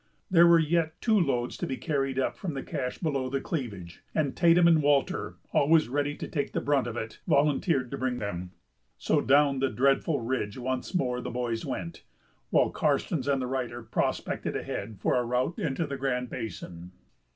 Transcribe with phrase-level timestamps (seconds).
[0.31, 4.01] There were yet two loads to be carried up from the cache below the cleavage,
[4.15, 8.17] and Tatum and Walter, always ready to take the brunt of it, volunteered to bring
[8.17, 8.49] them.
[8.97, 12.01] So down that dreadful ridge once more the boys went,
[12.49, 16.93] while Karstens and the writer prospected ahead for a route into the Grand Basin.